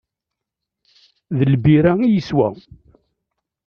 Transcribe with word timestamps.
D 1.37 1.39
lbira 1.53 1.91
i 2.05 2.07
yeswa. 2.13 2.47